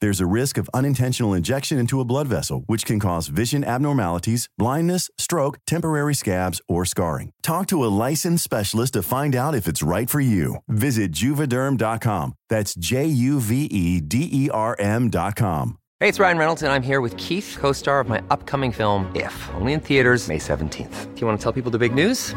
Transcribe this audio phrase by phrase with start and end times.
[0.00, 4.48] There's a risk of unintentional injection into a blood vessel, which can cause vision abnormalities,
[4.56, 7.32] blindness, stroke, temporary scabs, or scarring.
[7.42, 10.56] Talk to a licensed specialist to find out if it's right for you.
[10.68, 12.34] Visit juvederm.com.
[12.48, 15.78] That's J U V E D E R M.com.
[16.00, 19.10] Hey, it's Ryan Reynolds, and I'm here with Keith, co star of my upcoming film,
[19.16, 21.14] If, only in theaters, May 17th.
[21.14, 22.36] Do you want to tell people the big news?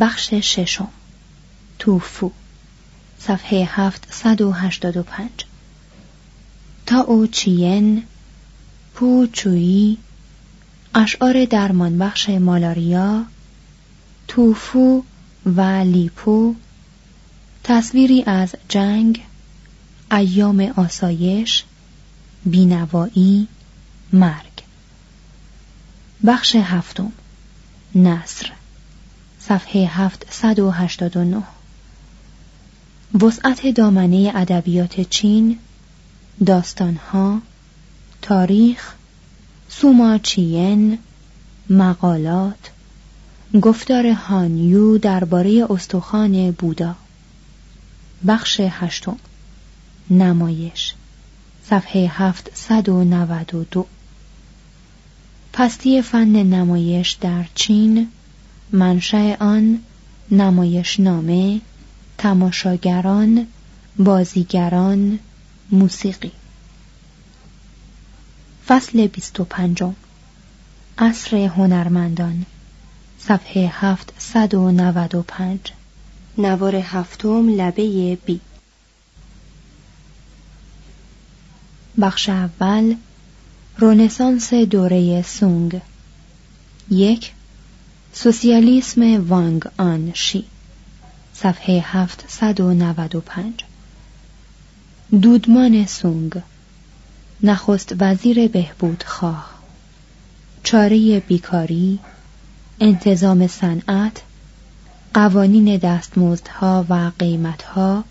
[0.00, 0.88] بخش ششم.
[1.78, 2.30] توفو.
[3.18, 5.30] صفحه 785
[6.86, 8.02] تا او چین
[8.94, 9.98] پو چویی
[10.94, 13.24] اشعار درمان بخش مالاریا
[14.28, 15.02] توفو
[15.46, 16.54] و لیپو
[17.64, 19.24] تصویری از جنگ
[20.12, 21.64] ایام آسایش
[22.46, 23.48] بینوایی
[24.12, 24.62] مرگ.
[26.26, 27.12] بخش هفتم.
[27.94, 28.52] نصر.
[29.48, 31.42] صفحه 789
[33.22, 35.58] وسعت دامنه ادبیات چین
[36.46, 37.40] داستانها
[38.22, 38.94] تاریخ
[39.68, 40.98] سوماچین
[41.70, 42.70] مقالات
[43.62, 46.94] گفتار هانیو درباره استخوان بودا.
[48.26, 49.16] بخش هشتم.
[50.10, 50.94] نمایش.
[51.70, 53.86] صفحه 792
[55.52, 58.08] پستی فن نمایش در چین
[58.74, 59.78] منشأ آن
[60.30, 61.60] نمایشنامه
[62.18, 63.46] تماشاگران
[63.98, 65.18] بازیگران
[65.70, 66.32] موسیقی.
[68.66, 69.94] فصل بیست و پنجم.
[70.98, 72.46] عصر هنرمندان.
[73.18, 75.60] صفحه هفت صد و نود و پنج.
[76.38, 78.40] نوار هفتم لبه بی.
[82.00, 82.94] بخش اول
[83.78, 85.80] رونسانس دوره سونگ.
[86.90, 87.32] یک
[88.16, 90.44] سوسیالیسم وانگ آن شی.
[91.34, 93.64] صفحه 795
[95.22, 96.32] دودمان سونگ.
[97.42, 99.50] نخست وزیر بهبود خواه.
[100.62, 101.98] چاره بیکاری
[102.80, 104.22] انتظام صنعت
[105.14, 108.04] قوانین دستمزدها و قیمتها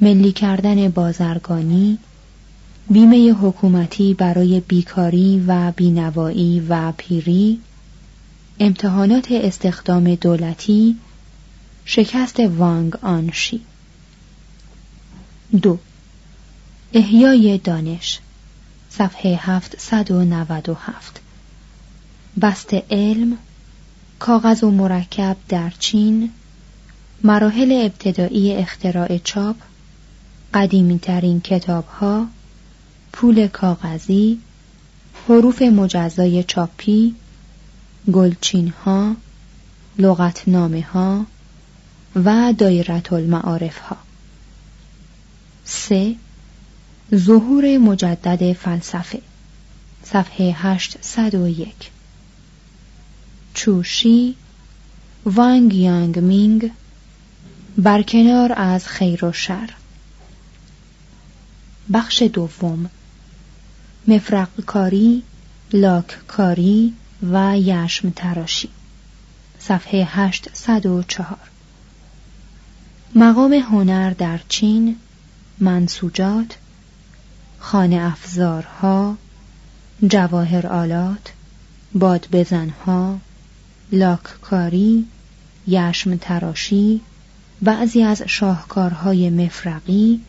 [0.00, 1.98] ملی کردن بازرگانی
[2.90, 7.60] بیمه حکومتی برای بیکاری و بینوایی و پیری
[8.60, 10.96] امتحانات استخدام دولتی
[11.84, 13.60] شکست وانگ آنشی
[15.62, 15.78] دو
[16.92, 18.20] احیای دانش
[18.90, 21.20] صفحه 797
[22.42, 23.38] بست علم
[24.18, 26.30] کاغذ و مرکب در چین
[27.22, 29.56] مراحل ابتدایی اختراع چاپ
[30.54, 32.26] قدیمی ترین کتاب ها
[33.12, 34.40] پول کاغذی
[35.28, 37.14] حروف مجزای چاپی
[38.12, 39.16] گلچین ها
[39.98, 41.26] لغتنامه ها
[42.24, 43.96] و دایرت المعارف ها
[45.64, 46.16] سه
[47.14, 49.20] ظهور مجدد فلسفه
[50.04, 51.90] صفحه 801
[53.54, 54.34] چوشی
[55.26, 56.70] وانگ یانگ مینگ
[57.78, 59.70] برکنار از خیر و شر.
[61.92, 62.90] بخش دوم
[64.08, 65.22] مفرق کاری
[65.72, 68.68] لاککاری و یشم تراشی
[69.58, 71.38] صفحه 804
[73.14, 74.96] مقام هنر در چین
[75.58, 76.56] منسوجات
[77.58, 79.16] خانه افزارها
[80.06, 81.32] جواهر آلات
[81.94, 83.18] باد بزنها
[83.92, 85.06] لاککاری
[85.66, 87.00] یشم تراشی
[87.62, 90.20] بعضی از شاهکارهای مفرقی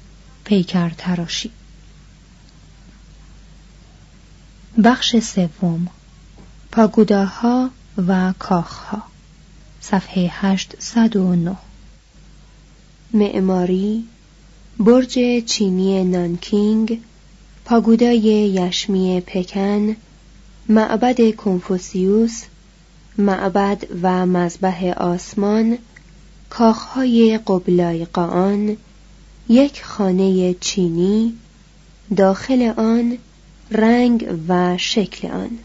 [0.44, 1.52] پیکر تراشی
[4.84, 5.88] بخش سوم
[6.78, 7.70] پاگوداها
[8.08, 9.04] و کاخها.
[9.82, 11.56] صفحه 809
[13.14, 14.04] معماری
[14.80, 17.02] برج چینی نانکینگ
[17.66, 19.96] پاگودای یشمی پکن
[20.70, 22.44] معبد کنفوسیوس
[23.18, 25.78] معبد و مذبح آسمان
[26.50, 28.78] کاخهای قبلای قان
[29.50, 31.34] یک خانه چینی
[32.18, 33.18] داخل آن
[33.72, 35.60] رنگ و شکل آن.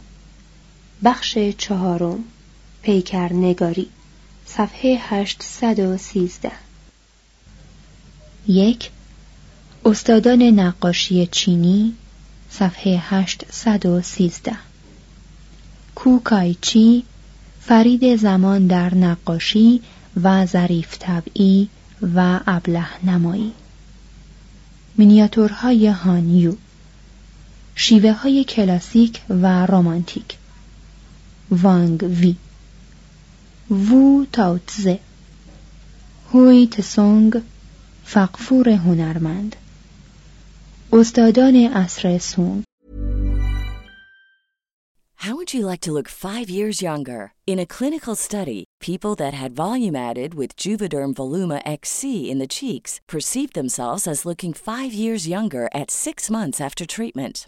[1.04, 2.24] بخش چهارم
[2.82, 3.88] پیکر نگاری
[4.46, 6.52] صفحه 813
[8.48, 8.90] یک
[9.84, 11.94] استادان نقاشی چینی
[12.50, 14.52] صفحه 813
[15.94, 17.04] کوکایچی
[17.60, 19.82] فرید زمان در نقاشی
[20.22, 21.68] و ظریف طبعی
[22.14, 23.52] و ابله نمایی.
[24.98, 26.52] مینیاتورهای هانیو
[27.74, 30.41] شیوه های کلاسیک و رمانتیک.
[31.63, 32.35] وانگ وی
[33.71, 34.99] وو تاوتزه
[36.33, 37.41] هوی تسونگ
[38.03, 39.55] فقفور هنرمند
[40.93, 42.63] استادان عصر سونگ
[45.27, 47.33] How would you like to look five years younger?
[47.47, 52.53] In a clinical study, people that had volume added with Juvederm Voluma XC in the
[52.57, 57.47] cheeks perceived themselves as looking five years younger at six months after treatment.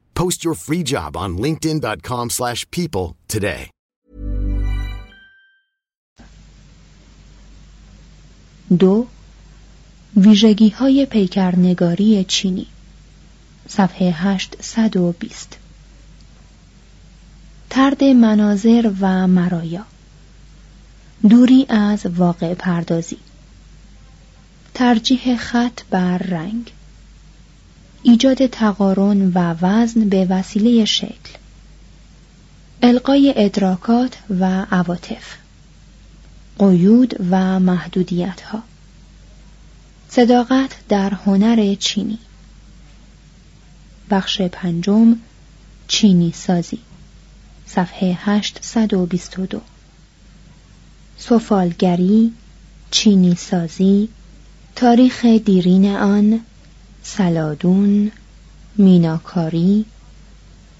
[0.19, 3.69] Post your free job on linkedin.com/people slash people today.
[8.79, 9.07] دو
[10.17, 12.67] ویژگی های پیکرنگاری چینی.
[13.67, 15.57] صفحه 820
[17.69, 19.85] ترد مناظر و مرایا.
[21.29, 23.17] دوری از واقع پردازی.
[24.73, 26.71] ترجیح خط بر رنگ.
[28.03, 31.37] ایجاد تقارن و وزن به وسیله شکل.
[32.81, 35.35] القای ادراکات و عواطف.
[36.59, 38.63] قیود و محدودیت ها
[40.09, 42.19] صداقت در هنر چینی.
[44.09, 45.15] بخش پنجم
[45.87, 46.79] چینی سازی.
[47.65, 49.61] صفحه 822
[51.17, 52.33] سفالگری
[52.91, 54.09] چینی سازی
[54.75, 56.39] تاریخ دیرین آن
[57.03, 58.11] سلادون
[58.77, 59.85] میناکاری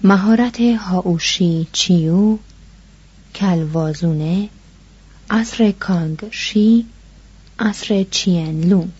[0.04, 2.38] مهارت هاوشی چیو
[3.34, 4.48] کلوازونه
[5.30, 6.86] عصر کانگ شی
[7.58, 8.92] عصر چین لونگ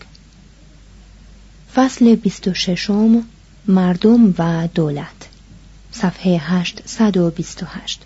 [1.75, 3.23] فصل بیست و ششم
[3.67, 5.29] مردم و دولت.
[5.91, 8.01] صفحه 828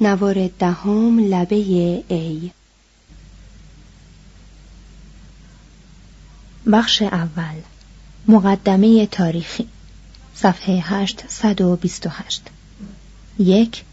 [0.00, 2.50] نوار دهم لبه ای.
[6.72, 7.73] بخش اول.
[8.28, 9.66] مقدمه تاریخی
[10.34, 12.42] صفحه 828
[13.38, 13.84] یک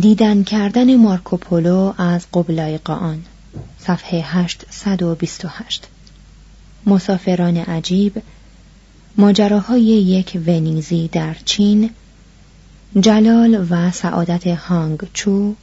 [0.00, 3.24] دیدن کردن مارکوپولو از قبلای قان
[3.78, 5.88] صفحه 828
[6.86, 8.22] مسافران عجیب
[9.16, 11.90] ماجراهای یک ونیزی در چین
[13.00, 15.54] جلال و سعادت هانگ چو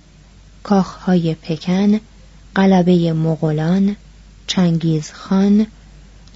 [0.63, 1.99] کاخهای پکن
[2.55, 3.95] قلبه مغولان
[4.47, 5.67] چنگیز خان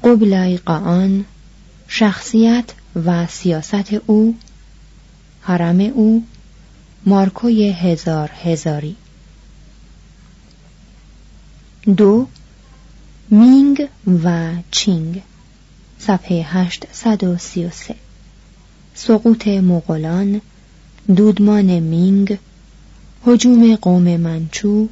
[0.05, 1.25] قبلای قان
[1.87, 2.65] شخصیت
[3.05, 4.37] و سیاست او
[5.41, 6.23] حرم او
[7.05, 8.95] مارکوی هزار هزاری.
[11.97, 12.27] دو
[13.31, 13.87] مینگ
[14.23, 15.21] و چینگ
[15.99, 17.95] صفحه 833
[18.93, 20.41] سقوط مغولان
[21.15, 22.37] دودمان مینگ
[23.27, 24.87] هجوم قوم منچو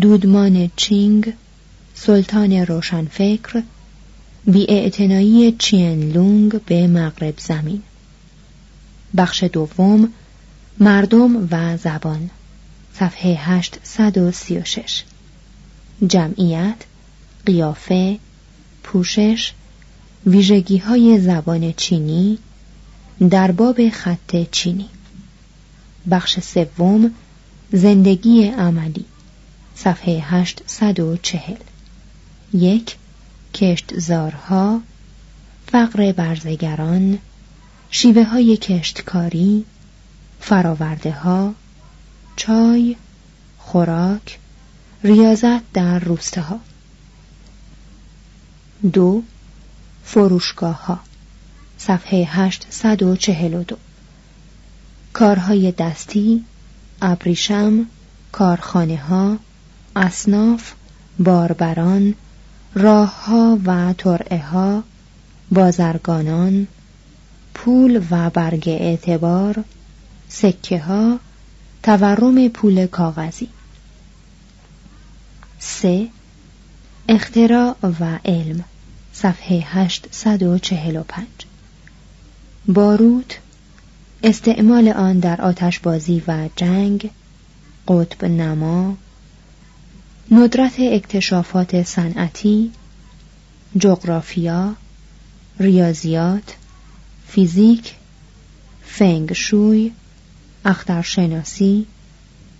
[0.00, 1.32] دودمان چینگ
[1.94, 3.62] سلطان روشنفکر
[4.46, 7.82] بیاعتنایی چین لونگ به مغرب زمین.
[9.16, 10.08] بخش دوم
[10.78, 12.30] مردم و زبان
[12.94, 15.04] صفحه 836
[16.06, 16.76] جمعیت
[17.46, 18.18] قیافه
[18.82, 19.52] پوشش
[20.26, 22.38] ویژگی های زبان چینی
[23.30, 24.88] در باب خط چینی.
[26.10, 27.10] بخش سوم
[27.72, 29.04] زندگی عملی
[29.74, 31.56] صفحه 840
[32.54, 32.96] یک
[33.54, 34.80] کشتزارها
[35.66, 37.18] فقر برزگران
[37.90, 39.64] شیوه های کشتکاری
[40.40, 41.54] فراورده ها
[42.36, 42.96] چای
[43.58, 44.38] خوراک
[45.02, 46.60] ریاضت در روستاها.
[48.92, 49.22] دو
[50.04, 51.00] فروشگاه ها
[51.78, 53.76] صفحه 842
[55.12, 56.44] کارهای دستی
[57.02, 57.86] ابریشم
[58.32, 59.38] کارخانه ها
[59.96, 60.72] اصناف
[61.18, 62.14] باربران
[62.74, 64.84] راه ها و ترعه ها
[65.50, 66.66] بازرگانان
[67.54, 69.64] پول و برگ اعتبار
[70.28, 71.18] سکه ها
[71.82, 73.48] تورم پول کاغذی.
[75.58, 76.08] سه
[77.08, 78.64] اختراع و علم
[79.12, 81.26] صفحه 845
[82.68, 83.38] باروت
[84.22, 87.10] استعمال آن در آتشبازی و جنگ
[87.88, 88.96] قطب نما
[90.30, 92.70] ندرت اکتشافات صنعتی
[93.78, 94.74] جغرافیا
[95.60, 96.54] ریاضیات
[97.28, 97.94] فیزیک
[98.84, 99.92] فنگ شوی
[100.64, 101.86] اخترشناسی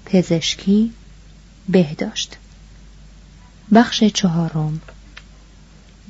[0.04, 0.92] پزشکی
[1.68, 2.36] بهداشت.
[3.74, 4.80] بخش چهارم.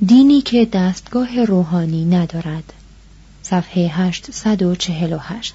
[0.05, 2.73] دینی که دستگاه روحانی ندارد.
[3.43, 5.53] صفحه 848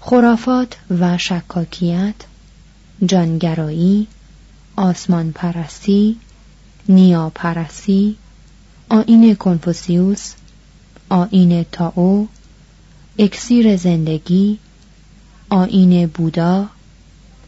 [0.00, 2.14] خرافات و شکاکیت
[3.06, 4.06] جانگرایی
[4.76, 6.16] آسمان پرستی
[6.88, 8.16] نیا پرستی
[8.88, 10.32] آین کنفوسیوس
[11.08, 12.28] آین تاو
[13.18, 14.58] اکسیر زندگی
[15.48, 16.66] آین بودا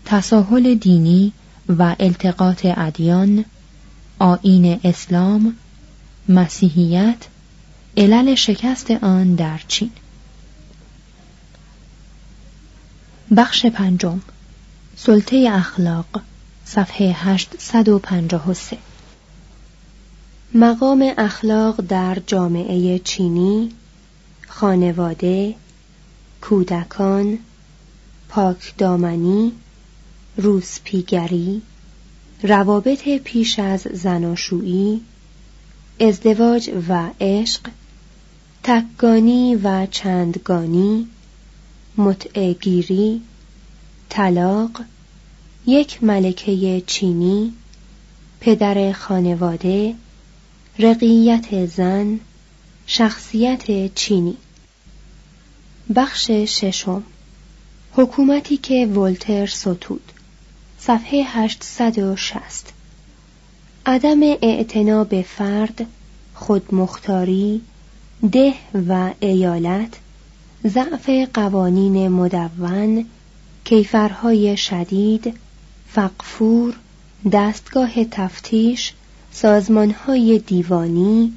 [0.05, 1.33] تساهل دینی
[1.69, 3.45] و التقاط ادیان
[4.19, 5.57] آین اسلام
[6.29, 7.27] مسیحیت
[7.97, 9.91] علل شکست آن در چین.
[13.37, 14.21] بخش پنجم
[14.97, 16.07] سلطه اخلاق.
[16.65, 18.79] صفحه 853
[20.55, 23.71] مقام اخلاق در جامعه چینی
[24.49, 25.55] خانواده
[26.41, 27.39] کودکان
[28.29, 29.53] پاکدامنی
[30.37, 31.63] روسپیگری
[32.43, 35.01] روابط پیش از زناشویی
[36.01, 37.61] ازدواج و عشق
[38.63, 41.09] تکگانی و چندگانی
[41.97, 43.23] متعگیری
[44.09, 44.81] طلاق
[45.67, 47.53] یک ملکه چینی
[48.41, 49.95] پدر خانواده
[50.79, 52.21] رقیت زن
[52.87, 54.37] شخصیت چینی.
[55.95, 57.03] بخش ششم.
[57.93, 60.13] حکومتی که ولتر ستود.
[60.79, 62.73] صفحه 860
[63.87, 65.87] عدم اعتنا به فرد
[66.35, 67.61] خودمختاری
[68.33, 68.55] ده
[68.89, 69.97] و ایالت
[70.67, 73.07] ضعف قوانین مدون
[73.65, 75.35] کیفرهای شدید
[75.95, 76.75] فقفور
[77.33, 78.93] دستگاه تفتیش
[79.33, 81.33] سازمانهای دیوانی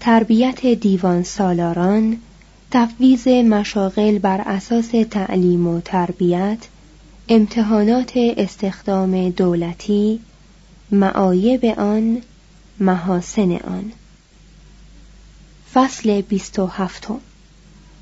[0.00, 2.16] تربیت دیوان سالاران
[2.70, 6.58] تفویض مشاغل بر اساس تعلیم و تربیت
[7.28, 10.20] امتحانات استخدام دولتی
[10.90, 12.22] معایب آن
[12.80, 13.92] محاسن آن.
[15.74, 17.20] فصل بیست و هفتم.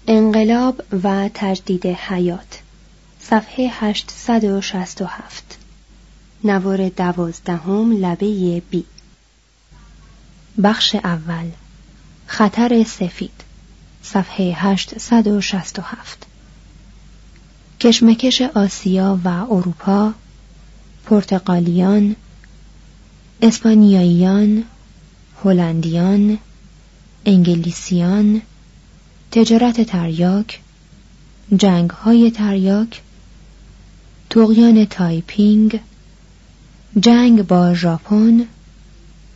[0.06, 2.60] انقلاب و تجدید حیات.
[3.20, 5.63] صفحه 867
[6.44, 8.84] نوار دوازدهم لبه بی.
[10.62, 11.50] بخش اول.
[12.26, 13.44] خطر سفید.
[14.02, 16.26] صفحه 867
[17.80, 20.12] کشمکش آسیا و اروپا.
[21.06, 22.16] پرتغالیان.
[23.42, 24.64] اسپانیاییان.
[25.44, 26.38] هلندیان.
[27.24, 28.42] انگلیسیان.
[29.30, 30.60] تجارت تریاک.
[31.56, 33.02] جنگ های تریاک.
[34.30, 35.80] طغیان تایپینگ.
[37.00, 38.46] جنگ با ژاپن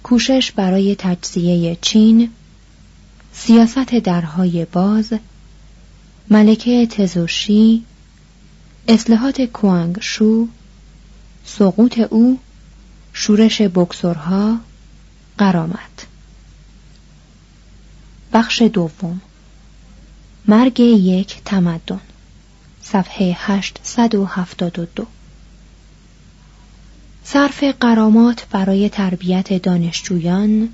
[0.02, 2.30] کوشش برای تجزیه چین
[3.32, 5.12] سیاست درهای باز
[6.30, 7.84] ملکه تزوشی
[8.88, 10.48] اصلاحات کوانگ شو
[11.44, 12.38] سقوط او
[13.12, 14.58] شورش بکسورها
[15.38, 16.06] قرامت.
[18.32, 19.20] بخش دوم.
[20.48, 22.00] مرگ یک تمدن.
[22.82, 25.06] صفحه 872
[27.24, 30.68] صرف قرامات برای تربیت دانشجویان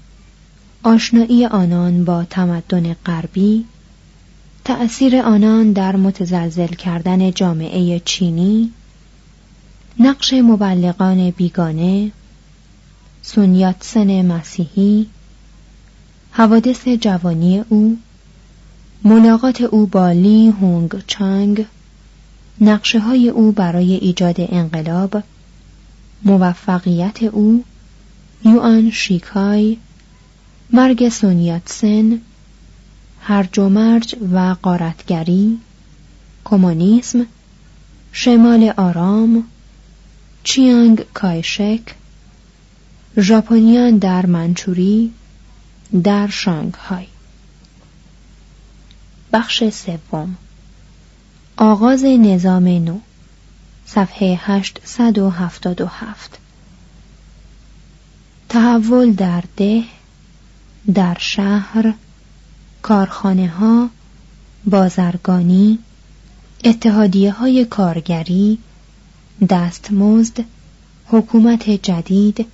[0.82, 3.64] آشنایی آنان با تمدن غربی
[4.64, 8.70] تأثیر آنان در متزلزل کردن جامعه چینی
[10.00, 12.10] نقش مبلغان بیگانه
[13.22, 15.06] سنیاتسن مسیحی
[16.30, 17.96] حوادث جوانی او
[19.04, 21.66] ملاقات او با لی هونگ چانگ
[22.60, 25.22] نقشه های او برای ایجاد انقلاب
[26.24, 27.64] موفقیت او
[28.44, 29.76] یوان شیکای
[30.70, 32.20] مرگ سونیاتسن
[33.20, 35.58] هرج و مرج و قارتگری
[36.44, 37.26] کمونیسم
[38.12, 39.44] شمال آرام
[40.44, 41.94] چیانگ کایشک
[43.18, 45.12] ژاپنیان در منچوری
[46.04, 47.06] در شانگهای.
[49.32, 50.36] بخش سوم.
[51.56, 52.98] آغاز نظام نو.
[53.94, 56.38] صفحه 877
[58.48, 59.82] تحول در ده
[60.94, 61.94] در شهر
[62.82, 63.90] کارخانه ها
[64.66, 65.78] بازرگانی
[66.64, 68.58] اتحادیه های کارگری
[69.48, 70.44] دستمزد
[71.06, 72.46] حکومت جدید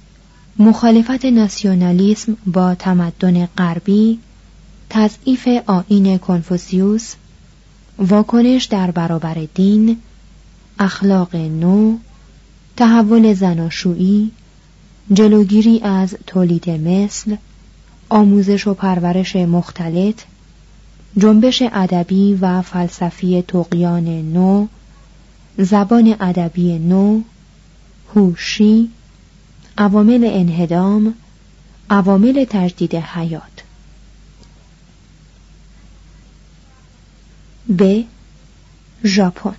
[0.58, 4.18] مخالفت ناسیونالیسم با تمدن غربی
[4.90, 7.14] تضعیف آین کنفوسیوس
[7.98, 9.96] واکنش در برابر دین
[10.80, 11.96] اخلاق نو
[12.76, 14.30] تحول زناشویی
[15.12, 17.36] جلوگیری از تولید مثل
[18.08, 20.22] آموزش و پرورش مختلط
[21.16, 24.66] جنبش ادبی و فلسفی تقیان نو
[25.58, 27.20] زبان ادبی نو
[28.14, 28.90] هوشی
[29.78, 31.14] عوامل انهدام
[31.90, 33.62] عوامل تجدید حیات.
[37.78, 38.02] ب.
[39.04, 39.54] ژاپن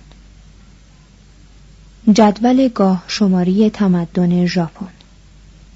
[2.08, 4.88] جدول گاه شماری تمدن ژاپن.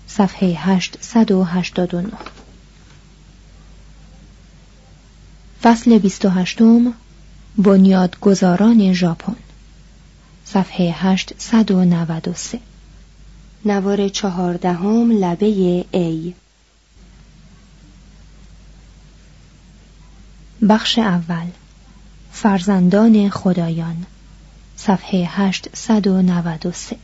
[0.06, 2.12] صفحه 889
[5.62, 6.58] فصل 28
[7.58, 9.36] بنیادگذاران ژاپن.
[10.44, 12.60] صفحه 893
[13.64, 16.34] نوار چهاردهم لبه ای.
[20.68, 21.46] بخش اول.
[22.32, 24.06] فرزندان خدایان.
[24.76, 26.96] صفحه 893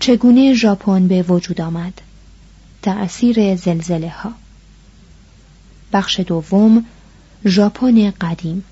[0.00, 2.00] چگونه ژاپن به وجود آمد؟
[2.82, 4.32] تأثیر زلزله ها
[5.92, 6.84] بخش دوم
[7.46, 8.64] ژاپن قدیم.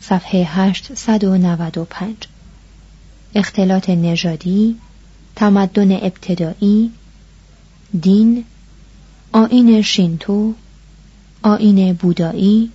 [0.00, 2.16] صفحه 895
[3.34, 4.76] اختلاط نژادی
[5.36, 6.92] تمدن ابتدایی
[8.00, 8.44] دین
[9.32, 10.54] آین شینتو
[11.42, 12.70] آین بودایی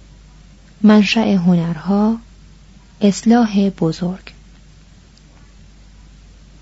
[0.81, 2.17] منشأ هنرها
[3.03, 4.33] اصلاح بزرگ.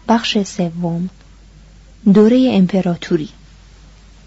[0.07, 1.09] بخش سوم
[2.13, 3.29] دوره امپراتوری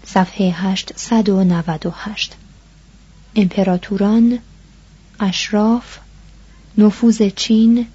[0.05, 2.33] صفحه 898
[3.35, 4.39] امپراتوران
[5.19, 5.97] اشراف
[6.77, 7.87] نفوذ چین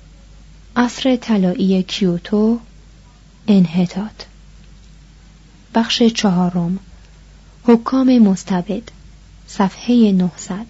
[0.76, 2.58] عصر طلایی کیوتو
[3.46, 4.24] انحطاط.
[5.74, 6.78] بخش چهارم
[7.64, 8.90] حکام مستبد
[9.46, 10.66] صفحه 900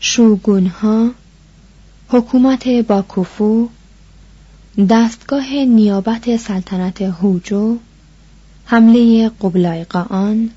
[0.00, 1.10] شوگونها
[2.14, 3.68] حکومت باکوفو
[4.90, 7.78] دستگاه نیابت سلطنت هوجو
[8.64, 10.50] حمله قبلای قان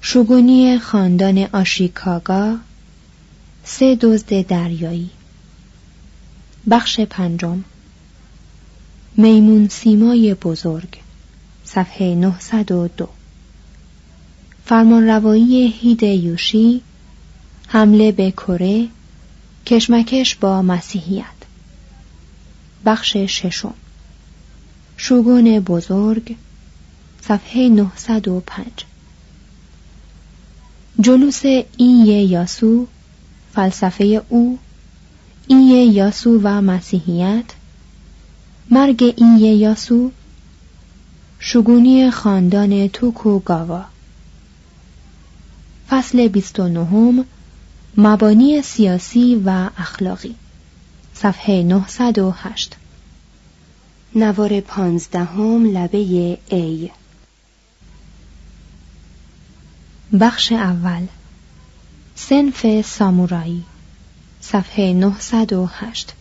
[0.00, 2.56] شگونی خاندان آشیکاگا
[3.64, 5.10] سه دزد دریایی.
[6.70, 7.64] بخش پنجم.
[9.16, 10.98] میمون سیمای بزرگ
[11.64, 13.08] صفحه 902
[14.64, 16.80] فرمانروایی هید یوشی
[17.68, 18.88] حمله به کره
[19.66, 21.24] کشمکش با مسیحیت.
[22.84, 23.74] بخش ششم.
[24.96, 26.36] شوگون بزرگ
[27.22, 28.66] صفحه 905
[31.00, 31.44] جلوس
[31.76, 32.86] ای یاسو
[33.54, 34.58] فلسفه او
[35.46, 35.56] ای
[35.92, 37.44] یاسو و مسیحیت.
[38.70, 40.10] مرگ ای یاسو
[41.38, 43.84] شگونی خاندان توکو گاوا
[45.88, 47.24] فصل 29
[47.96, 50.34] مبانی سیاسی و اخلاقی.
[51.14, 52.76] صفحه 908
[54.14, 56.90] نوار پانزدهم لبه ای.
[60.20, 61.06] بخش اول.
[62.14, 63.64] سنف سامورایی.
[64.40, 66.12] صفحه 908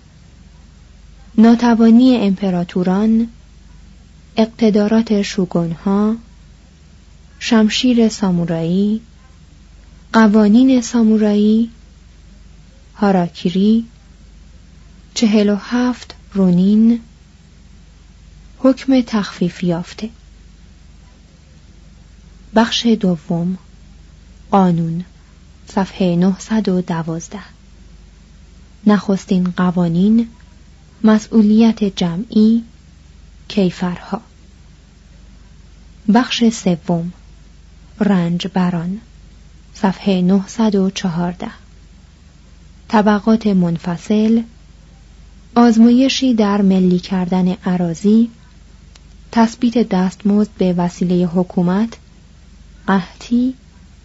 [1.37, 3.27] ناتوانی امپراتوران
[4.37, 6.15] اقتدارات شوگونها
[7.39, 9.01] شمشیر سامورایی
[10.13, 11.69] قوانین سامورایی
[12.95, 13.85] هاراکیری
[15.13, 16.99] چهل و هفت رونین
[18.59, 20.09] حکم تخفیف یافته.
[22.55, 23.57] بخش دوم
[24.51, 25.05] قانون
[25.67, 27.39] صفحه 912
[28.87, 30.27] نخستین قوانین
[31.03, 32.63] مسئولیت جمعی
[33.47, 34.21] کیفرها.
[36.13, 37.13] بخش سوم
[37.99, 39.01] رنج بران
[39.73, 41.47] صفحه 914
[42.87, 44.41] طبقات منفصل
[45.55, 48.29] آزمایشی در ملی کردن عراضی
[49.31, 51.97] تثبیت دستمزد به وسیله حکومت
[52.87, 53.53] قحطی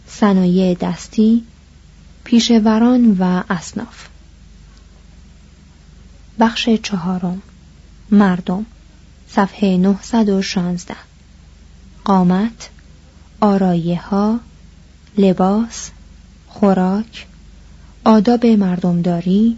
[0.07, 1.43] صنایع دستی
[2.25, 4.09] پیشوران و اصناف.
[6.41, 7.43] بخش چهارم
[8.11, 8.67] مردم
[9.29, 10.95] صفحه 916
[12.05, 12.71] قامت
[13.41, 14.41] آرایه ها
[15.19, 15.91] لباس
[16.49, 17.27] خوراک
[18.05, 19.57] آداب مردمداری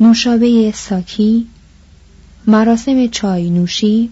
[0.00, 1.46] نوشابه ساکی
[2.46, 4.10] مراسم چای نوشی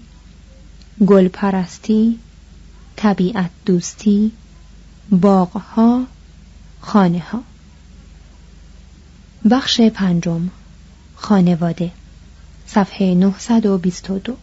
[1.07, 2.19] گل پرستی
[2.97, 4.33] طبیعت دوستی
[5.11, 6.07] باغها
[6.81, 7.43] خانه ها
[9.51, 10.51] بخش پنجم
[11.17, 11.91] خانواده
[12.67, 14.37] صفحه 922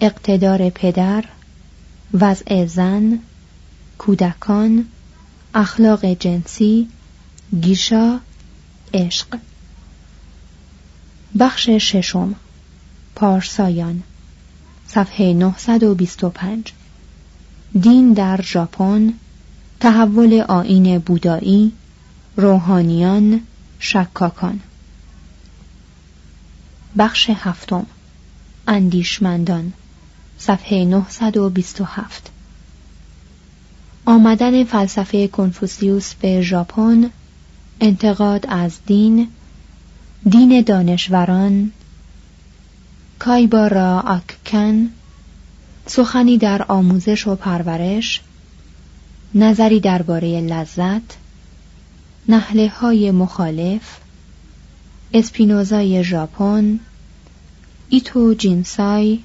[0.00, 1.24] اقتدار پدر
[2.14, 3.18] وضع زن
[4.00, 4.84] کودکان
[5.54, 6.88] اخلاق جنسی
[7.60, 8.20] گیشا
[8.94, 9.38] عشق.
[11.38, 12.34] بخش ششم
[13.14, 14.02] پارسایان
[14.86, 16.72] صفحه 925
[17.80, 19.12] دین در ژاپن
[19.80, 21.72] تحول آین بودایی
[22.36, 23.40] روحانیان
[23.78, 24.60] شکاکان.
[26.98, 27.86] بخش هفتم
[28.68, 29.72] اندیشمندان
[30.38, 32.30] صفحه 927
[34.04, 37.10] آمدن فلسفه کنفوسیوس به ژاپن
[37.80, 39.28] انتقاد از دین
[40.30, 41.72] دین دانشوران
[43.18, 44.90] کایبا را آککن
[45.86, 48.20] سخنی در آموزش و پرورش
[49.34, 51.16] نظری درباره لذت
[52.28, 53.96] نحله های مخالف
[55.14, 56.80] اسپینوزای ژاپن
[57.88, 59.18] ایتو جینسای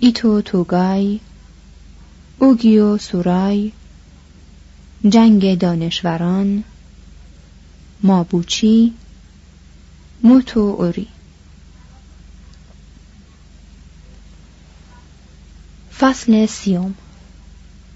[0.00, 1.20] ایتو توگای
[2.44, 3.72] اوگیو سورای
[5.08, 6.64] جنگ دانشوران
[8.02, 8.94] مابوچی
[10.22, 11.06] موتو اوری.
[15.98, 16.94] فصل سیوم.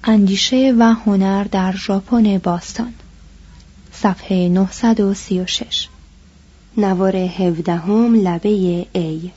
[0.04, 2.94] اندیشه و هنر در ژاپن باستان.
[3.92, 5.88] صفحه 936
[6.76, 9.30] نوار هفدهم لبه ای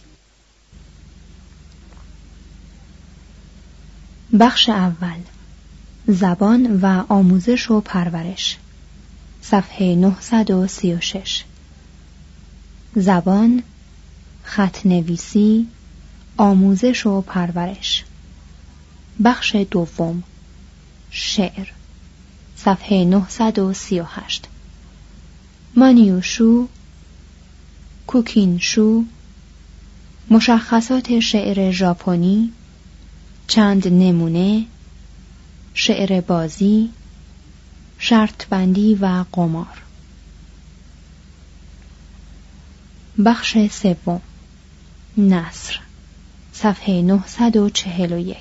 [4.39, 5.19] بخش اول.
[6.07, 8.57] زبان و آموزش و پرورش.
[9.41, 11.43] صفحه 936
[12.95, 13.63] زبان
[14.43, 15.67] خط نویسی
[16.37, 18.03] آموزش و پرورش.
[19.23, 20.23] بخش دوم.
[21.11, 21.71] شعر.
[22.55, 24.47] صفحه 938
[25.75, 26.67] مانیوشو
[28.07, 29.03] کوکینشو
[30.29, 32.51] مشخصات شعر ژاپنی
[33.51, 34.65] چند نمونه
[35.73, 36.89] شعر بازی
[37.99, 39.81] شرط بندی و قمار.
[43.25, 44.21] بخش سوم
[45.17, 45.79] نصر
[46.53, 48.37] صفحه 941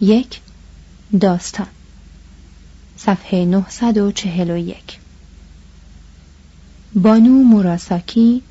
[0.00, 0.40] یک.
[1.20, 1.66] داستان.
[2.96, 4.98] صفحه 941
[6.94, 8.42] بانو موراساکی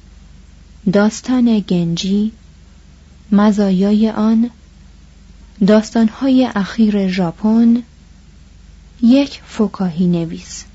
[0.93, 2.32] داستان گنجی
[3.32, 4.49] مزایای آن
[5.67, 7.84] داستانهای اخیر ژاپن.
[9.02, 10.65] یک فکاهی نویس.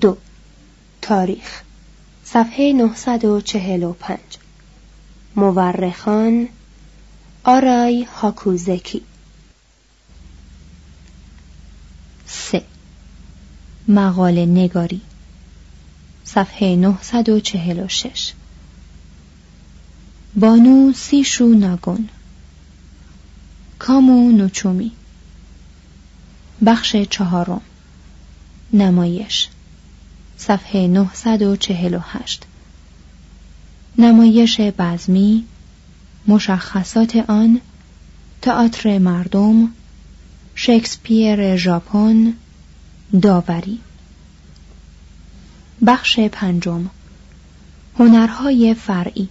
[0.00, 0.16] دو.
[1.02, 1.62] تاریخ.
[2.24, 4.18] صفحه 945
[5.36, 6.48] مورخان.
[7.44, 9.02] آرای هاکوزکی.
[12.26, 12.62] سه.
[13.88, 15.00] مقاله نگاری.
[16.24, 18.32] صفحه 946
[20.36, 22.08] بانو سیشو ناگون.
[23.78, 24.92] کامو نوچومی.
[26.66, 27.60] بخش چهارم.
[28.72, 29.48] نمایش.
[30.36, 32.42] صفحه 948
[33.98, 35.44] نمایش بزمی
[36.26, 37.60] مشخصات آن
[38.42, 39.68] تئاتر مردم
[40.54, 42.32] شکسپیر ژاپن
[43.22, 43.78] داوری.
[45.86, 46.90] بخش پنجم.
[47.98, 49.28] هنرهای فرعی.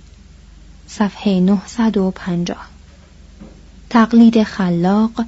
[0.88, 2.77] صفحه 950
[3.90, 5.26] تقلید خلاق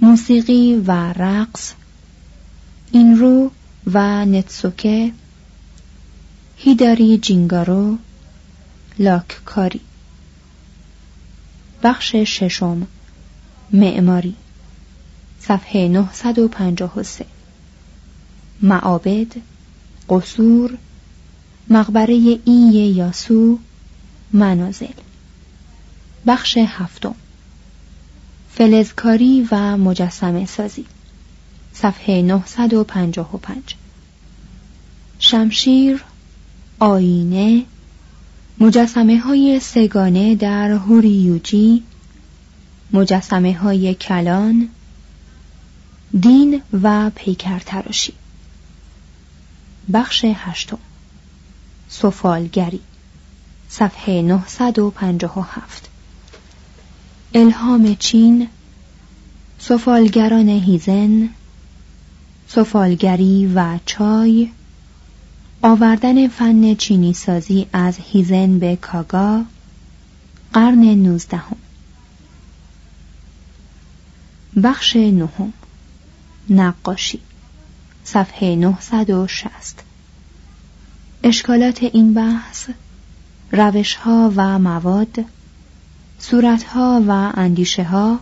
[0.00, 1.72] موسیقی و رقص
[2.92, 3.50] این رو
[3.92, 5.12] و نتسوکه
[6.56, 7.98] هیداری جینگارو
[8.98, 9.80] لاککاری.
[11.82, 12.86] بخش ششم
[13.72, 14.34] معماری
[15.40, 17.24] صفحه 953
[18.62, 19.32] معابد
[20.08, 20.78] قصور
[21.70, 23.58] مقبره ای یاسو
[24.32, 24.86] منازل.
[26.26, 27.14] بخش هفتم.
[28.56, 30.84] فلزکاری و مجسمه سازی.
[31.72, 33.74] صفحه 955
[35.18, 36.04] شمشیر
[36.78, 37.64] آینه
[38.58, 41.82] مجسمه های سگانه در هوریوجی
[42.92, 44.68] مجسمه های کلان
[46.20, 48.12] دین و پیکر تراشی
[49.92, 50.78] بخش هشتم.
[51.88, 52.80] سفالگری.
[53.68, 55.90] صفحه 957
[57.34, 58.48] الهام چین
[59.58, 61.28] سفالگران هیزن
[62.48, 64.50] سفالگری و چای
[65.62, 69.44] آوردن فن چینی سازی از هیزن به کاگا
[70.52, 71.56] قرن نوزدهم.
[74.62, 75.52] بخش نهم
[76.50, 77.20] نقاشی
[78.04, 79.82] صفحه 960
[81.22, 82.70] اشکالات این بحث
[83.52, 85.24] روشها و مواد
[86.18, 88.18] صورتها و اندیشه ها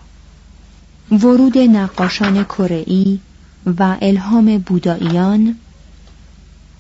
[1.11, 3.21] ورود نقاشان کره‌ای
[3.67, 5.57] و الهام بوداییان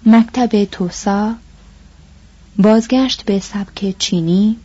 [0.06, 1.34] مکتب توسا
[2.58, 4.56] بازگشت به سبک چینی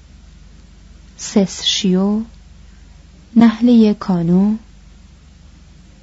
[1.18, 2.22] سسشیو
[3.36, 4.56] نهله کانو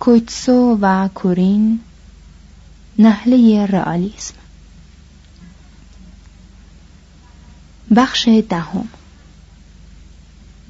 [0.01, 1.81] کویتسو و کورین
[2.99, 4.35] نهله رئالیسم.
[7.97, 8.89] بخش دهم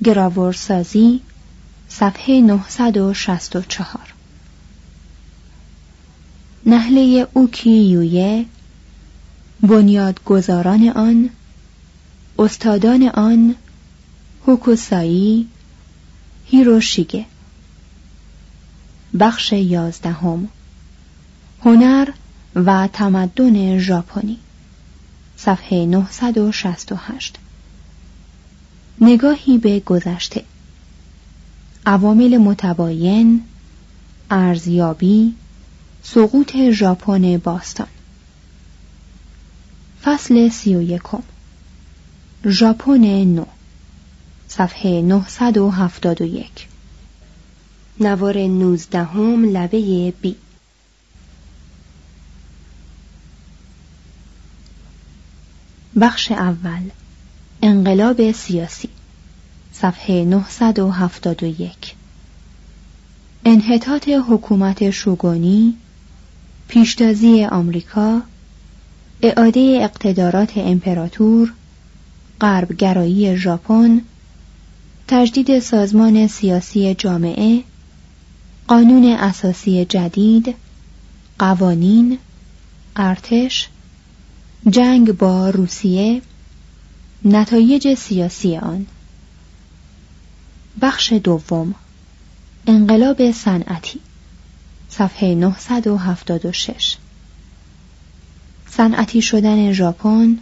[0.04, 1.20] گراورسازی
[1.88, 4.14] صفحه 964
[6.66, 8.46] نهله اوکی یویه
[9.62, 11.30] بنیادگذاران آن
[12.38, 13.54] استادان آن
[14.46, 15.48] هوکوسایی
[16.46, 17.26] هیروشیگه.
[19.20, 20.48] بخش یازدهم
[21.64, 22.08] هنر
[22.54, 24.38] و تمدن ژاپنی
[25.36, 27.38] صفحه 968
[29.00, 30.44] نگاهی به گذشته.
[31.86, 33.42] عوامل متباین
[34.30, 35.34] ارزیابی
[36.02, 37.86] سقوط ژاپن باستان.
[40.02, 41.22] فصل سی و یکم.
[42.46, 43.44] ژاپن نو.
[44.48, 46.66] صفحه 971
[48.00, 50.36] نوار نوزدهم لبه بی.
[56.00, 56.90] بخش اول.
[57.62, 58.88] انقلاب سیاسی
[59.72, 61.94] صفحه 971
[63.44, 65.74] انحطاط حکومت شوگونی
[66.68, 68.22] پیشتازی آمریکا
[69.22, 71.52] اعاده اقتدارات امپراتور
[72.40, 74.00] غربگرایی ژاپن
[75.08, 77.62] تجدید سازمان سیاسی جامعه
[78.68, 80.54] قانون اساسی جدید
[81.38, 82.18] قوانین
[82.96, 83.68] ارتش
[84.70, 86.22] جنگ با روسیه
[87.24, 88.86] نتایج سیاسی آن.
[90.80, 91.74] بخش دوم.
[92.66, 94.00] انقلاب صنعتی.
[94.88, 96.96] صفحه 976
[98.70, 100.38] صنعتی شدن ژاپن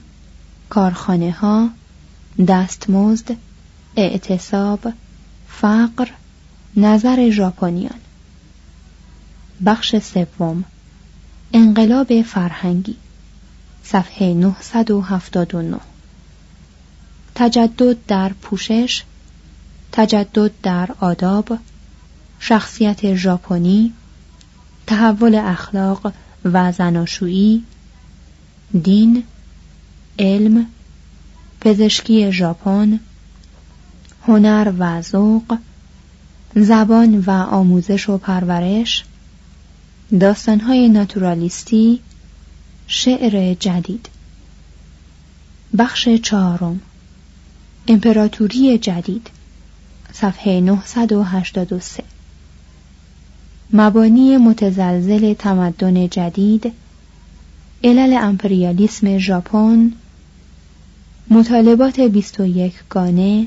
[0.69, 1.69] کارخانه ها
[2.49, 3.37] دستمزد
[3.97, 4.93] اعتصاب
[5.49, 6.09] فقر
[6.77, 8.01] نظر ژاپنیان.
[9.67, 10.65] بخش سوم.
[11.53, 12.97] انقلاب فرهنگی.
[13.85, 15.94] صفحه 979
[17.35, 19.03] تجدد در پوشش
[19.93, 21.59] تجدد در آداب
[22.41, 23.93] شخصیت ژاپنی
[24.87, 26.13] تحول اخلاق
[26.45, 27.65] و زناشویی
[28.83, 29.25] دین
[30.19, 30.67] علم
[31.61, 33.01] پزشکی ژاپن
[34.27, 35.59] هنر و ذوق
[36.57, 39.05] زبان و آموزش و پرورش
[40.21, 42.01] داستانهای ناتورالیستی
[42.87, 44.09] شعر جدید.
[45.79, 46.81] بخش چهارم.
[47.89, 49.31] امپراتوری جدید
[50.13, 52.03] صفحه 983
[53.73, 56.73] مبانی متزلزل تمدن جدید
[57.85, 59.93] علل امپریالیسم ژاپن
[61.31, 63.47] مطالبات 21 گانه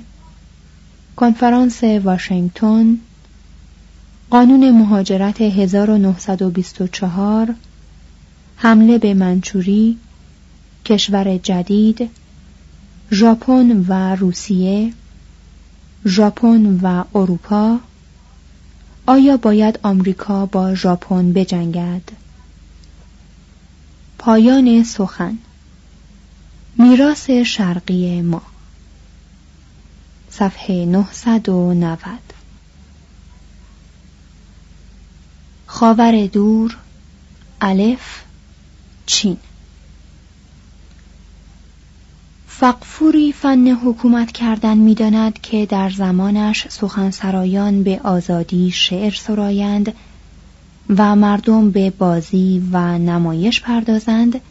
[1.16, 2.98] کنفرانس واشنگتن
[4.30, 7.56] قانون مهاجرت 1924
[8.58, 9.98] حمله به منچوری
[10.86, 12.10] کشور جدید
[13.12, 14.94] ژاپن و روسیه
[16.06, 17.80] ژاپن و اروپا.
[19.06, 22.12] آیا باید آمریکا با ژاپن بجنگد؟
[24.18, 25.38] پایان سخن.
[26.78, 28.42] میراث شرقی ما.
[30.30, 32.00] صفحه 990
[35.66, 36.78] خاور دور
[37.62, 38.24] الف
[39.06, 39.38] چین.
[42.60, 49.94] فقفوری فن حکومت کردن می‌داند که در زمانش سخنسرایان به آزادی شعر سرایند
[50.98, 54.42] و مردم به بازی و نمایش پردازند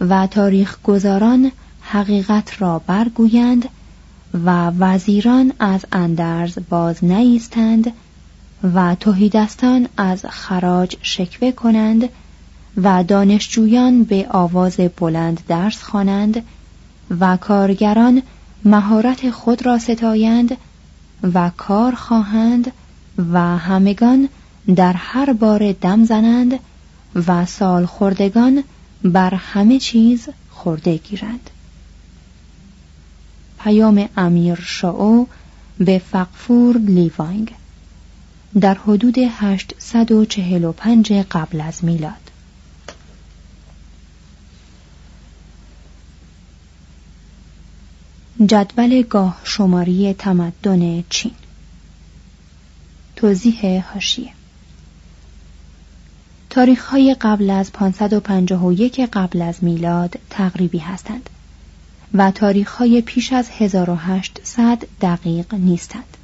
[0.00, 3.68] و تاریخ گذاران حقیقت را برگویند
[4.44, 7.92] و وزیران از اندرز باز نیستند
[8.74, 12.08] و توهیدستان از خراج شکوه کنند
[12.76, 16.42] و دانشجویان به آواز بلند درس خوانند
[17.20, 18.22] و کارگران
[18.64, 20.56] مهارت خود را ستایند
[21.34, 22.72] و کار خواهند
[23.32, 24.28] و همگان
[24.76, 26.58] در هر بار دم زنند
[27.26, 28.64] و سال خوردگان
[29.04, 31.50] بر همه چیز خورده گیرند.
[33.58, 35.26] پیام امیر شاو
[35.78, 37.54] به فقفور لیوانگ
[38.60, 42.25] در حدود 845 قبل از میلاد.
[48.40, 51.32] جدول گاه شماری تمدن چین.
[53.16, 54.32] توضیح هاشیه
[56.50, 61.30] تاریخ های قبل از 551 قبل از میلاد تقریبی هستند
[62.14, 66.16] و تاریخ های پیش از 1800 دقیق نیستند.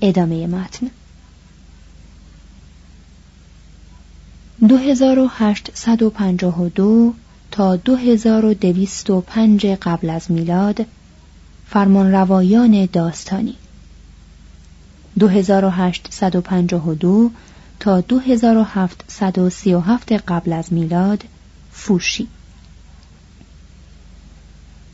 [0.00, 0.90] ادامه متن.
[4.68, 7.14] 2852
[7.50, 10.86] تا 2205 قبل از میلاد
[11.70, 13.54] فرمانروایان داستانی.
[15.18, 17.30] 2852
[17.80, 21.24] تا 2737 قبل از میلاد
[21.72, 22.28] فوشی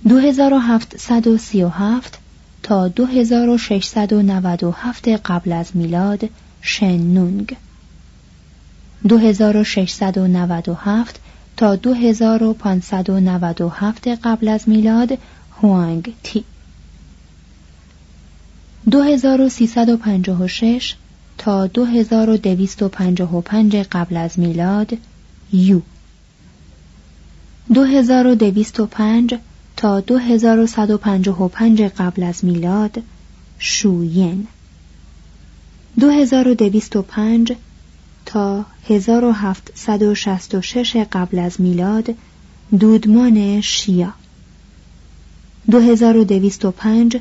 [0.09, 2.19] 2737
[2.63, 6.29] تا 2697 قبل از میلاد
[6.61, 7.57] شننونگ.
[9.09, 11.21] 2697
[11.57, 15.19] تا 2597 قبل از میلاد
[15.63, 16.45] هوانگ تی.
[18.91, 20.95] 2356
[21.39, 24.99] تا 2255 قبل از میلاد
[25.53, 25.81] یو.
[27.75, 29.35] 2205
[29.77, 33.03] تا 2155 قبل از میلاد
[33.59, 34.47] شوین
[36.01, 37.53] 2205
[38.27, 42.15] تا 1766 قبل از میلاد
[42.79, 44.13] دودمان شیا.
[45.71, 47.21] 2205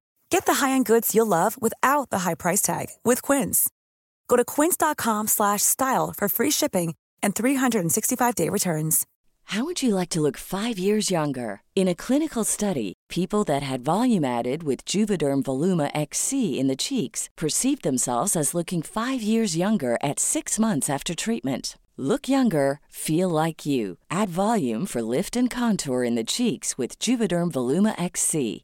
[0.31, 3.69] Get the high-end goods you'll love without the high price tag with Quince.
[4.29, 9.05] Go to quince.com/style for free shipping and 365-day returns.
[9.45, 11.61] How would you like to look 5 years younger?
[11.75, 16.77] In a clinical study, people that had volume added with Juvederm Voluma XC in the
[16.77, 21.77] cheeks perceived themselves as looking 5 years younger at 6 months after treatment.
[21.97, 23.97] Look younger, feel like you.
[24.09, 28.63] Add volume for lift and contour in the cheeks with Juvederm Voluma XC.